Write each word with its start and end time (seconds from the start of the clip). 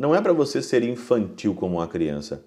não 0.00 0.14
é 0.14 0.22
para 0.22 0.32
você 0.32 0.62
ser 0.62 0.82
infantil 0.82 1.54
como 1.54 1.76
uma 1.76 1.86
criança. 1.86 2.42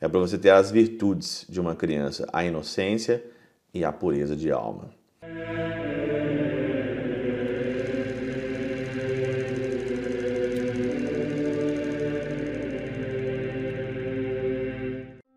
É 0.00 0.08
para 0.08 0.18
você 0.18 0.36
ter 0.36 0.50
as 0.50 0.72
virtudes 0.72 1.46
de 1.48 1.60
uma 1.60 1.76
criança, 1.76 2.28
a 2.32 2.44
inocência 2.44 3.24
e 3.72 3.84
a 3.84 3.92
pureza 3.92 4.34
de 4.34 4.50
alma. 4.50 4.90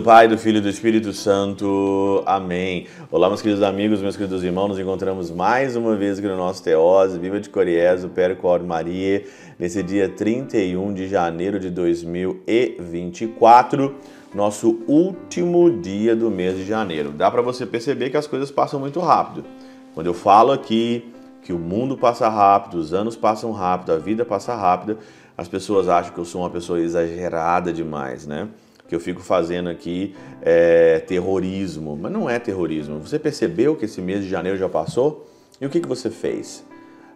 Pai, 0.10 0.26
do 0.28 0.40
Filho 0.40 0.58
e 0.58 0.62
do 0.62 0.70
Espírito 0.70 1.14
Santo. 1.14 2.24
Amém. 2.26 2.88
Olá, 3.12 3.28
meus 3.28 3.44
queridos 3.44 3.62
amigos, 3.62 4.02
meus 4.02 4.18
queridos 4.18 4.44
irmãos. 4.44 4.70
Nos 4.70 4.80
encontramos 4.80 5.30
mais 5.30 5.76
uma 5.76 5.96
vez 5.96 6.18
aqui 6.18 6.28
no 6.28 6.36
nosso 6.36 6.64
Teose, 6.64 7.20
Viva 7.20 7.40
de 7.40 7.48
Coriezo, 7.48 8.10
Percor 8.10 8.64
Maria, 8.64 9.24
nesse 9.60 9.84
dia 9.84 10.10
31 10.10 10.96
de 10.96 11.08
janeiro 11.08 11.60
de 11.60 11.70
2024, 11.70 13.98
nosso 14.34 14.80
último 14.88 15.80
dia 15.80 16.16
do 16.16 16.32
mês 16.32 16.58
de 16.58 16.66
janeiro. 16.66 17.12
Dá 17.12 17.30
para 17.30 17.44
você 17.44 17.64
perceber 17.64 18.10
que 18.10 18.18
as 18.18 18.26
coisas 18.26 18.50
passam 18.50 18.80
muito 18.80 19.00
rápido. 19.00 19.46
Quando 19.94 20.08
eu 20.08 20.16
falo 20.16 20.52
aqui 20.52 21.14
que 21.44 21.54
o 21.54 21.60
mundo 21.60 21.96
passa 21.96 22.28
rápido, 22.28 22.80
os 22.80 22.96
anos 22.96 23.16
passam 23.16 23.52
rápido, 23.52 23.92
a 23.92 23.98
vida 23.98 24.26
passa 24.26 24.56
rápida, 24.56 24.98
as 25.38 25.48
pessoas 25.48 25.88
acham 25.88 26.12
que 26.12 26.20
eu 26.20 26.26
sou 26.26 26.42
uma 26.42 26.50
pessoa 26.50 26.82
exagerada 26.82 27.72
demais, 27.72 28.26
né? 28.26 28.48
Que 28.90 28.96
eu 28.96 29.00
fico 29.00 29.22
fazendo 29.22 29.70
aqui 29.70 30.16
é 30.42 31.00
terrorismo, 31.00 31.96
mas 31.96 32.12
não 32.12 32.28
é 32.28 32.40
terrorismo. 32.40 33.00
Você 33.00 33.20
percebeu 33.20 33.76
que 33.76 33.86
esse 33.86 34.02
mês 34.02 34.24
de 34.24 34.30
janeiro 34.30 34.58
já 34.58 34.68
passou? 34.68 35.30
E 35.62 35.66
o 35.66 35.70
que, 35.70 35.80
que 35.80 35.88
você 35.88 36.10
fez? 36.10 36.66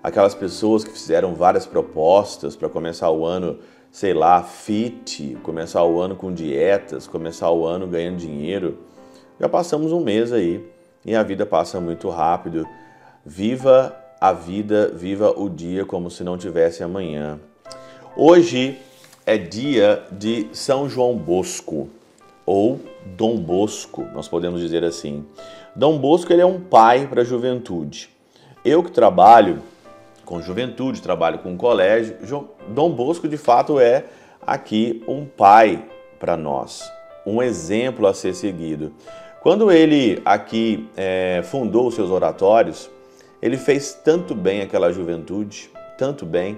Aquelas 0.03 0.35
pessoas 0.35 0.83
que 0.83 0.91
fizeram 0.91 1.33
várias 1.33 1.65
propostas 1.65 2.55
para 2.55 2.69
começar 2.69 3.09
o 3.09 3.25
ano, 3.25 3.57
sei 3.91 4.13
lá, 4.13 4.43
fit, 4.43 5.35
começar 5.41 5.83
o 5.83 5.99
ano 5.99 6.15
com 6.15 6.31
dietas, 6.31 7.07
começar 7.07 7.49
o 7.49 7.65
ano 7.65 7.87
ganhando 7.87 8.17
dinheiro. 8.17 8.77
Já 9.39 9.49
passamos 9.49 9.91
um 9.91 9.99
mês 9.99 10.31
aí 10.31 10.63
e 11.03 11.15
a 11.15 11.23
vida 11.23 11.43
passa 11.43 11.81
muito 11.81 12.07
rápido. 12.07 12.67
Viva 13.25 13.97
a 14.21 14.31
vida, 14.31 14.91
viva 14.93 15.33
o 15.35 15.49
dia 15.49 15.85
como 15.85 16.11
se 16.11 16.23
não 16.23 16.37
tivesse 16.37 16.83
amanhã. 16.83 17.39
Hoje 18.15 18.77
é 19.25 19.37
dia 19.37 20.03
de 20.11 20.47
São 20.51 20.89
João 20.89 21.15
Bosco 21.15 21.89
ou 22.45 22.79
Dom 23.05 23.37
Bosco, 23.37 24.05
nós 24.13 24.27
podemos 24.27 24.59
dizer 24.59 24.83
assim. 24.83 25.25
Dom 25.75 25.97
Bosco 25.97 26.31
ele 26.31 26.41
é 26.41 26.45
um 26.45 26.59
pai 26.59 27.07
para 27.07 27.21
a 27.21 27.25
juventude. 27.25 28.09
Eu 28.65 28.83
que 28.83 28.91
trabalho 28.91 29.61
com 30.25 30.41
juventude, 30.41 31.01
trabalho 31.01 31.39
com 31.39 31.57
colégio, 31.57 32.17
Dom 32.69 32.91
Bosco 32.91 33.27
de 33.27 33.37
fato 33.37 33.79
é 33.79 34.05
aqui 34.45 35.03
um 35.07 35.25
pai 35.25 35.85
para 36.19 36.37
nós, 36.37 36.89
um 37.25 37.41
exemplo 37.41 38.07
a 38.07 38.13
ser 38.13 38.33
seguido. 38.33 38.93
Quando 39.41 39.71
ele 39.71 40.21
aqui 40.23 40.87
é, 40.95 41.41
fundou 41.43 41.87
os 41.87 41.95
seus 41.95 42.09
oratórios, 42.09 42.89
ele 43.41 43.57
fez 43.57 43.93
tanto 43.93 44.33
bem 44.33 44.61
àquela 44.61 44.91
juventude, 44.91 45.69
tanto 45.97 46.25
bem, 46.25 46.57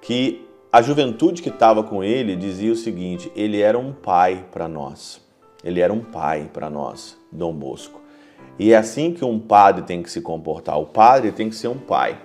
que 0.00 0.46
a 0.72 0.80
juventude 0.80 1.42
que 1.42 1.50
estava 1.50 1.82
com 1.82 2.02
ele 2.02 2.34
dizia 2.34 2.72
o 2.72 2.76
seguinte: 2.76 3.30
ele 3.36 3.60
era 3.60 3.78
um 3.78 3.92
pai 3.92 4.46
para 4.50 4.66
nós. 4.66 5.20
Ele 5.62 5.80
era 5.80 5.92
um 5.92 6.00
pai 6.00 6.50
para 6.52 6.70
nós, 6.70 7.16
Dom 7.30 7.52
Bosco. 7.52 8.00
E 8.58 8.72
é 8.72 8.76
assim 8.76 9.12
que 9.12 9.24
um 9.24 9.38
padre 9.38 9.82
tem 9.82 10.02
que 10.02 10.10
se 10.10 10.20
comportar. 10.20 10.80
O 10.80 10.86
padre 10.86 11.30
tem 11.30 11.48
que 11.48 11.54
ser 11.54 11.68
um 11.68 11.78
pai, 11.78 12.20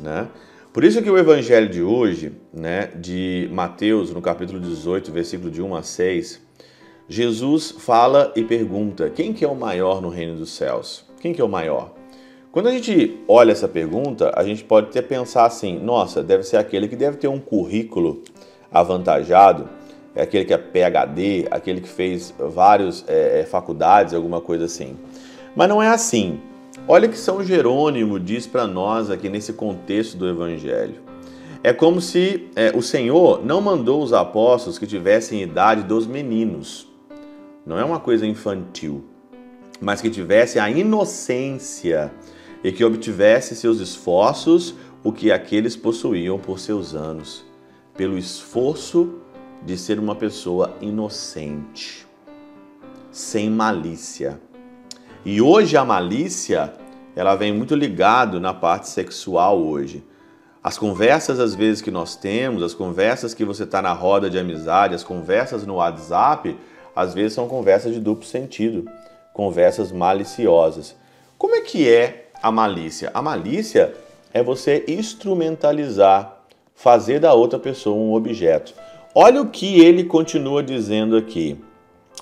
né? 0.00 0.28
Por 0.72 0.84
isso 0.84 1.00
que 1.00 1.10
o 1.10 1.16
evangelho 1.16 1.70
de 1.70 1.82
hoje, 1.82 2.32
né, 2.52 2.88
de 2.96 3.48
Mateus, 3.50 4.12
no 4.12 4.20
capítulo 4.20 4.60
18, 4.60 5.10
versículo 5.10 5.50
de 5.50 5.62
1 5.62 5.74
a 5.74 5.82
6, 5.82 6.42
Jesus 7.08 7.70
fala 7.70 8.30
e 8.36 8.44
pergunta: 8.44 9.08
quem 9.08 9.32
que 9.32 9.44
é 9.44 9.48
o 9.48 9.54
maior 9.54 10.02
no 10.02 10.10
reino 10.10 10.36
dos 10.36 10.50
céus? 10.50 11.06
Quem 11.18 11.32
que 11.32 11.40
é 11.40 11.44
o 11.44 11.48
maior? 11.48 11.95
Quando 12.56 12.68
a 12.68 12.72
gente 12.72 13.18
olha 13.28 13.52
essa 13.52 13.68
pergunta, 13.68 14.32
a 14.34 14.42
gente 14.42 14.64
pode 14.64 14.86
até 14.86 15.02
pensar 15.02 15.44
assim: 15.44 15.78
nossa, 15.78 16.22
deve 16.22 16.42
ser 16.42 16.56
aquele 16.56 16.88
que 16.88 16.96
deve 16.96 17.18
ter 17.18 17.28
um 17.28 17.38
currículo 17.38 18.22
avantajado, 18.72 19.68
é 20.14 20.22
aquele 20.22 20.46
que 20.46 20.54
é 20.54 20.56
PhD, 20.56 21.46
aquele 21.50 21.82
que 21.82 21.88
fez 21.90 22.32
várias 22.38 23.04
é, 23.06 23.40
é, 23.40 23.44
faculdades, 23.44 24.14
alguma 24.14 24.40
coisa 24.40 24.64
assim. 24.64 24.96
Mas 25.54 25.68
não 25.68 25.82
é 25.82 25.88
assim. 25.88 26.40
Olha 26.88 27.06
o 27.06 27.10
que 27.10 27.18
São 27.18 27.44
Jerônimo 27.44 28.18
diz 28.18 28.46
para 28.46 28.66
nós 28.66 29.10
aqui 29.10 29.28
nesse 29.28 29.52
contexto 29.52 30.16
do 30.16 30.26
Evangelho. 30.26 31.02
É 31.62 31.74
como 31.74 32.00
se 32.00 32.48
é, 32.56 32.72
o 32.74 32.80
Senhor 32.80 33.44
não 33.44 33.60
mandou 33.60 34.02
os 34.02 34.14
apóstolos 34.14 34.78
que 34.78 34.86
tivessem 34.86 35.42
idade 35.42 35.82
dos 35.82 36.06
meninos. 36.06 36.88
Não 37.66 37.78
é 37.78 37.84
uma 37.84 38.00
coisa 38.00 38.26
infantil, 38.26 39.04
mas 39.78 40.00
que 40.00 40.08
tivesse 40.08 40.58
a 40.58 40.70
inocência 40.70 42.10
e 42.62 42.72
que 42.72 42.84
obtivesse 42.84 43.54
seus 43.54 43.80
esforços 43.80 44.74
o 45.02 45.12
que 45.12 45.30
aqueles 45.30 45.76
possuíam 45.76 46.38
por 46.38 46.58
seus 46.58 46.94
anos, 46.94 47.44
pelo 47.96 48.18
esforço 48.18 49.20
de 49.64 49.76
ser 49.76 49.98
uma 49.98 50.14
pessoa 50.14 50.76
inocente, 50.80 52.06
sem 53.10 53.48
malícia. 53.50 54.40
E 55.24 55.40
hoje 55.40 55.76
a 55.76 55.84
malícia, 55.84 56.72
ela 57.14 57.34
vem 57.34 57.52
muito 57.52 57.74
ligado 57.74 58.38
na 58.40 58.54
parte 58.54 58.88
sexual 58.88 59.60
hoje. 59.60 60.04
As 60.62 60.76
conversas 60.76 61.38
às 61.38 61.54
vezes 61.54 61.80
que 61.80 61.90
nós 61.90 62.16
temos, 62.16 62.62
as 62.62 62.74
conversas 62.74 63.32
que 63.32 63.44
você 63.44 63.62
está 63.62 63.80
na 63.80 63.92
roda 63.92 64.28
de 64.28 64.38
amizade, 64.38 64.94
as 64.94 65.04
conversas 65.04 65.64
no 65.64 65.76
WhatsApp, 65.76 66.58
às 66.94 67.14
vezes 67.14 67.34
são 67.34 67.46
conversas 67.46 67.94
de 67.94 68.00
duplo 68.00 68.24
sentido, 68.24 68.90
conversas 69.32 69.92
maliciosas. 69.92 70.96
Como 71.38 71.54
é 71.54 71.60
que 71.60 71.88
é 71.88 72.25
a 72.42 72.50
malícia? 72.50 73.10
A 73.14 73.22
malícia 73.22 73.94
é 74.32 74.42
você 74.42 74.84
instrumentalizar, 74.86 76.44
fazer 76.74 77.20
da 77.20 77.32
outra 77.32 77.58
pessoa 77.58 77.96
um 77.96 78.14
objeto. 78.14 78.74
Olha 79.14 79.40
o 79.40 79.48
que 79.48 79.80
ele 79.80 80.04
continua 80.04 80.62
dizendo 80.62 81.16
aqui. 81.16 81.56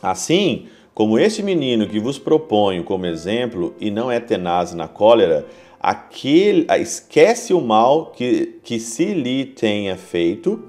Assim, 0.03 0.67
como 0.95 1.19
esse 1.19 1.43
menino 1.43 1.89
que 1.89 1.99
vos 1.99 2.19
proponho 2.19 2.85
como 2.85 3.07
exemplo 3.07 3.75
e 3.81 3.91
não 3.91 4.11
é 4.11 4.21
tenaz 4.21 4.73
na 4.75 4.87
cólera, 4.87 5.45
aquele 5.81 6.67
esquece 6.81 7.53
o 7.53 7.61
mal 7.61 8.13
que, 8.13 8.61
que 8.63 8.79
se 8.79 9.13
lhe 9.13 9.45
tenha 9.45 9.97
feito, 9.97 10.63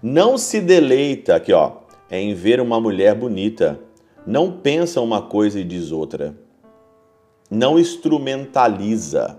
não 0.00 0.38
se 0.38 0.60
deleita 0.60 1.36
aqui, 1.36 1.52
ó, 1.52 1.72
em 2.10 2.34
ver 2.34 2.60
uma 2.60 2.80
mulher 2.80 3.14
bonita, 3.14 3.80
não 4.24 4.52
pensa 4.52 5.00
uma 5.00 5.22
coisa 5.22 5.58
e 5.58 5.64
diz 5.64 5.90
outra 5.90 6.43
não 7.50 7.78
instrumentaliza 7.78 9.38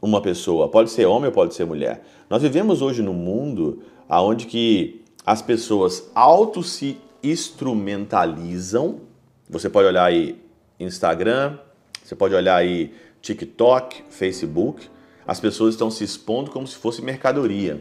uma 0.00 0.20
pessoa, 0.20 0.68
pode 0.68 0.90
ser 0.90 1.06
homem 1.06 1.26
ou 1.26 1.32
pode 1.32 1.54
ser 1.54 1.64
mulher. 1.64 2.04
Nós 2.28 2.42
vivemos 2.42 2.82
hoje 2.82 3.02
num 3.02 3.12
mundo 3.12 3.82
onde 4.08 4.46
que 4.46 5.02
as 5.24 5.40
pessoas 5.40 6.10
auto 6.14 6.62
se 6.62 6.98
instrumentalizam. 7.22 9.00
Você 9.48 9.70
pode 9.70 9.86
olhar 9.86 10.04
aí 10.04 10.40
Instagram, 10.80 11.58
você 12.02 12.16
pode 12.16 12.34
olhar 12.34 12.56
aí 12.56 12.92
TikTok, 13.20 14.02
Facebook. 14.10 14.88
As 15.24 15.38
pessoas 15.38 15.74
estão 15.74 15.90
se 15.90 16.02
expondo 16.02 16.50
como 16.50 16.66
se 16.66 16.76
fosse 16.76 17.00
mercadoria, 17.00 17.80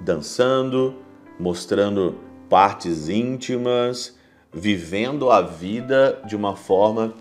dançando, 0.00 0.94
mostrando 1.40 2.16
partes 2.50 3.08
íntimas, 3.08 4.16
vivendo 4.52 5.30
a 5.30 5.40
vida 5.40 6.20
de 6.26 6.36
uma 6.36 6.54
forma 6.54 7.14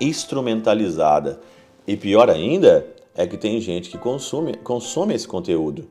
instrumentalizada. 0.00 1.40
E 1.86 1.96
pior 1.96 2.30
ainda 2.30 2.86
é 3.14 3.26
que 3.26 3.36
tem 3.36 3.60
gente 3.60 3.90
que 3.90 3.98
consome, 3.98 4.56
consome 4.58 5.14
esse 5.14 5.26
conteúdo. 5.26 5.88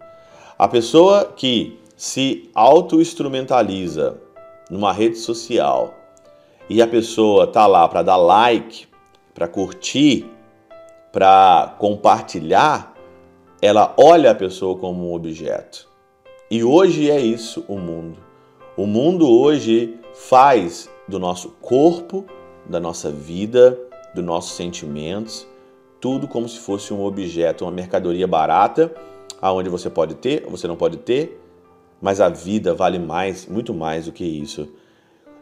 A 0.57 0.67
pessoa 0.67 1.25
que 1.35 1.79
se 1.95 2.49
auto-instrumentaliza 2.53 4.17
numa 4.69 4.93
rede 4.93 5.17
social 5.17 5.93
e 6.69 6.81
a 6.81 6.87
pessoa 6.87 7.47
tá 7.47 7.67
lá 7.67 7.87
para 7.87 8.03
dar 8.03 8.17
like, 8.17 8.87
para 9.33 9.47
curtir, 9.47 10.25
para 11.11 11.75
compartilhar, 11.79 12.93
ela 13.61 13.93
olha 13.97 14.31
a 14.31 14.35
pessoa 14.35 14.77
como 14.77 15.09
um 15.09 15.13
objeto. 15.13 15.87
E 16.49 16.63
hoje 16.63 17.09
é 17.09 17.19
isso 17.19 17.63
o 17.67 17.77
mundo. 17.77 18.17
O 18.77 18.85
mundo 18.85 19.29
hoje 19.29 19.97
faz 20.13 20.89
do 21.07 21.19
nosso 21.19 21.49
corpo, 21.61 22.25
da 22.65 22.79
nossa 22.79 23.11
vida, 23.11 23.77
dos 24.13 24.23
nossos 24.23 24.55
sentimentos, 24.55 25.47
tudo 25.99 26.27
como 26.27 26.47
se 26.47 26.59
fosse 26.59 26.93
um 26.93 27.03
objeto, 27.03 27.65
uma 27.65 27.71
mercadoria 27.71 28.27
barata, 28.27 28.93
aonde 29.41 29.69
você 29.69 29.89
pode 29.89 30.15
ter, 30.15 30.45
você 30.47 30.67
não 30.67 30.75
pode 30.75 30.97
ter, 30.97 31.39
mas 32.01 32.21
a 32.21 32.29
vida 32.29 32.73
vale 32.73 32.99
mais, 32.99 33.45
muito 33.47 33.73
mais 33.73 34.05
do 34.05 34.11
que 34.11 34.23
isso. 34.23 34.69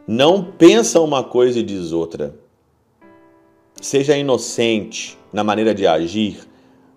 Não 0.06 0.42
pensa 0.42 1.00
uma 1.00 1.22
coisa 1.22 1.58
e 1.58 1.62
diz 1.62 1.92
outra. 1.92 2.34
Seja 3.80 4.16
inocente 4.16 5.18
na 5.32 5.44
maneira 5.44 5.74
de 5.74 5.86
agir, 5.86 6.40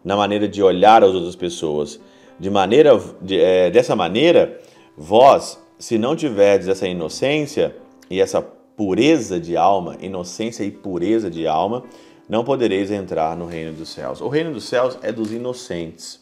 na 0.04 0.16
maneira 0.16 0.48
de 0.48 0.64
olhar 0.64 1.04
as 1.04 1.14
outras 1.14 1.36
pessoas. 1.36 2.00
De 2.40 2.50
maneira, 2.50 3.00
de, 3.22 3.40
é, 3.40 3.70
dessa 3.70 3.96
maneira, 3.96 4.60
vós 4.98 5.62
se 5.78 5.98
não 5.98 6.16
tiverdes 6.16 6.68
essa 6.68 6.88
inocência 6.88 7.76
e 8.10 8.20
essa 8.20 8.42
pureza 8.82 9.40
de 9.40 9.56
alma, 9.56 9.96
inocência 10.02 10.64
e 10.64 10.72
pureza 10.72 11.30
de 11.30 11.46
alma, 11.46 11.84
não 12.28 12.44
podereis 12.44 12.90
entrar 12.90 13.38
no 13.38 13.46
reino 13.46 13.74
dos 13.74 13.90
céus. 13.90 14.22
O 14.22 14.28
reino 14.28 14.52
dos 14.52 14.64
céus 14.64 14.98
é 15.04 15.12
dos 15.12 15.32
inocentes. 15.32 16.20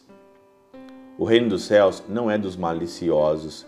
O 1.18 1.24
reino 1.24 1.48
dos 1.48 1.62
céus 1.62 2.02
não 2.06 2.30
é 2.30 2.36
dos 2.36 2.58
maliciosos, 2.58 3.64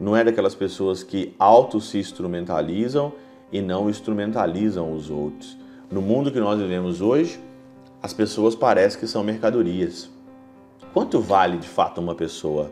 não 0.00 0.16
é 0.16 0.24
daquelas 0.24 0.54
pessoas 0.54 1.02
que 1.02 1.34
auto 1.38 1.82
se 1.82 1.98
instrumentalizam 1.98 3.12
e 3.52 3.60
não 3.60 3.90
instrumentalizam 3.90 4.90
os 4.90 5.10
outros. 5.10 5.58
No 5.90 6.00
mundo 6.00 6.32
que 6.32 6.40
nós 6.40 6.58
vivemos 6.58 7.02
hoje, 7.02 7.38
as 8.02 8.14
pessoas 8.14 8.54
parecem 8.54 9.00
que 9.00 9.06
são 9.06 9.22
mercadorias. 9.22 10.08
Quanto 10.94 11.20
vale 11.20 11.58
de 11.58 11.68
fato 11.68 12.00
uma 12.00 12.14
pessoa? 12.14 12.70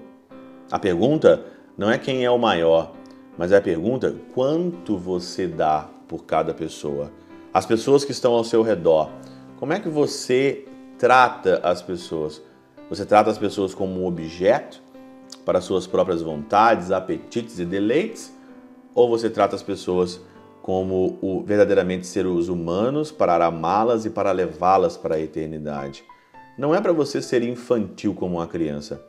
A 0.70 0.78
pergunta 0.78 1.44
não 1.76 1.90
é 1.90 1.98
quem 1.98 2.24
é 2.24 2.30
o 2.30 2.38
maior, 2.38 2.92
mas 3.38 3.52
é 3.52 3.56
a 3.56 3.62
pergunta 3.62 4.14
quanto 4.34 4.98
você 4.98 5.46
dá 5.46 5.88
por 6.06 6.24
cada 6.24 6.52
pessoa 6.52 7.10
as 7.52 7.66
pessoas 7.66 8.04
que 8.04 8.12
estão 8.12 8.34
ao 8.34 8.44
seu 8.44 8.62
redor. 8.62 9.10
Como 9.58 9.72
é 9.72 9.80
que 9.80 9.88
você 9.88 10.66
trata 10.98 11.60
as 11.62 11.82
pessoas? 11.82 12.42
Você 12.88 13.04
trata 13.04 13.30
as 13.30 13.38
pessoas 13.38 13.74
como 13.74 14.00
um 14.00 14.06
objeto 14.06 14.80
para 15.44 15.60
suas 15.60 15.86
próprias 15.86 16.22
vontades, 16.22 16.90
apetites 16.90 17.58
e 17.58 17.64
deleites? 17.64 18.32
Ou 18.94 19.08
você 19.08 19.30
trata 19.30 19.56
as 19.56 19.62
pessoas 19.62 20.20
como 20.62 21.18
o, 21.22 21.42
verdadeiramente 21.42 22.06
seres 22.06 22.48
humanos 22.48 23.10
para 23.10 23.44
amá-las 23.46 24.04
e 24.04 24.10
para 24.10 24.30
levá-las 24.30 24.96
para 24.96 25.16
a 25.16 25.20
eternidade? 25.20 26.04
Não 26.56 26.74
é 26.74 26.80
para 26.80 26.92
você 26.92 27.22
ser 27.22 27.42
infantil 27.42 28.14
como 28.14 28.36
uma 28.36 28.46
criança, 28.46 29.02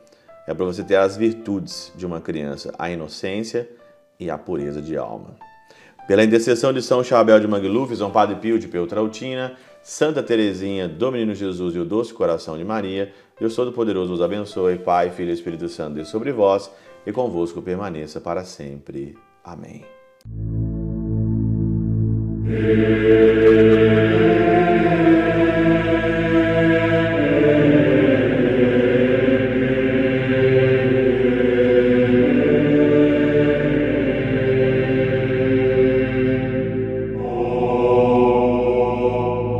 é 0.46 0.54
para 0.54 0.64
você 0.64 0.82
ter 0.82 0.96
as 0.96 1.16
virtudes 1.16 1.92
de 1.96 2.06
uma 2.06 2.20
criança, 2.20 2.72
a 2.78 2.90
inocência 2.90 3.68
e 4.20 4.30
a 4.30 4.38
pureza 4.38 4.82
de 4.82 4.96
alma. 4.96 5.36
Pela 6.06 6.22
intercessão 6.24 6.72
de 6.72 6.82
São 6.82 7.02
Chabel 7.02 7.40
de 7.40 7.48
Mangluf, 7.48 7.94
São 7.96 8.10
Padre 8.10 8.36
Pio 8.36 8.58
de 8.58 8.68
Peltrautina, 8.68 9.56
Santa 9.82 10.22
Teresinha 10.22 10.88
do 10.88 11.10
Menino 11.10 11.34
Jesus 11.34 11.74
e 11.74 11.78
o 11.78 11.84
Doce 11.84 12.12
Coração 12.12 12.58
de 12.58 12.64
Maria, 12.64 13.12
Deus 13.38 13.54
Todo-Poderoso 13.54 14.12
os 14.12 14.20
abençoe, 14.20 14.78
Pai, 14.78 15.10
Filho 15.10 15.30
e 15.30 15.34
Espírito 15.34 15.68
Santo, 15.68 15.94
Deus 15.94 16.08
sobre 16.08 16.32
vós 16.32 16.70
e 17.06 17.12
convosco 17.12 17.62
permaneça 17.62 18.20
para 18.20 18.44
sempre. 18.44 19.16
Amém. 19.42 19.84